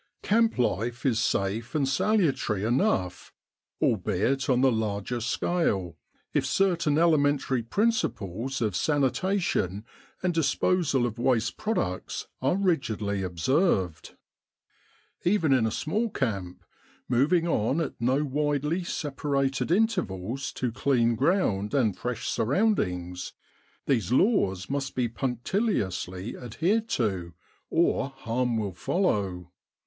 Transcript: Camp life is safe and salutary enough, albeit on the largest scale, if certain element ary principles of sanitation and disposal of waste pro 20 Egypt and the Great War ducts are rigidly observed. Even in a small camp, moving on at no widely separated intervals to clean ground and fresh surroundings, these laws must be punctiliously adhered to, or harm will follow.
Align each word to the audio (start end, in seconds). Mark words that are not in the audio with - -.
Camp 0.23 0.57
life 0.57 1.05
is 1.05 1.19
safe 1.19 1.75
and 1.75 1.87
salutary 1.87 2.63
enough, 2.63 3.31
albeit 3.79 4.49
on 4.49 4.61
the 4.61 4.71
largest 4.71 5.29
scale, 5.29 5.95
if 6.33 6.43
certain 6.43 6.97
element 6.97 7.51
ary 7.51 7.61
principles 7.61 8.63
of 8.63 8.75
sanitation 8.75 9.85
and 10.23 10.33
disposal 10.33 11.05
of 11.05 11.19
waste 11.19 11.55
pro 11.55 11.75
20 11.75 11.77
Egypt 11.87 11.99
and 11.99 11.99
the 11.99 11.99
Great 11.99 11.99
War 12.51 12.55
ducts 12.55 12.61
are 12.63 12.67
rigidly 12.67 13.21
observed. 13.21 14.15
Even 15.23 15.53
in 15.53 15.67
a 15.67 15.69
small 15.69 16.09
camp, 16.09 16.63
moving 17.07 17.47
on 17.47 17.79
at 17.79 17.93
no 18.01 18.23
widely 18.23 18.83
separated 18.83 19.69
intervals 19.69 20.51
to 20.53 20.71
clean 20.71 21.13
ground 21.13 21.75
and 21.75 21.95
fresh 21.95 22.27
surroundings, 22.27 23.33
these 23.85 24.11
laws 24.11 24.67
must 24.67 24.95
be 24.95 25.07
punctiliously 25.07 26.35
adhered 26.35 26.89
to, 26.89 27.35
or 27.69 28.09
harm 28.09 28.57
will 28.57 28.73
follow. 28.73 29.51